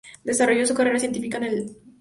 Desarrolló 0.23 0.65
su 0.65 0.73
carrera 0.73 0.97
científica 0.97 1.37
en 1.37 1.43
el 1.43 1.67
"Dto. 1.67 1.79